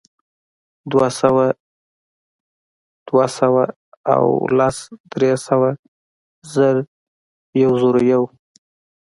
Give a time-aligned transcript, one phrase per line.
[0.91, 1.47] دوهسوه،
[3.07, 3.63] دوه سوه
[4.13, 4.25] او
[4.57, 4.77] لس،
[5.11, 5.69] درې سوه،
[6.53, 6.75] زر،
[7.61, 8.21] یوزرویو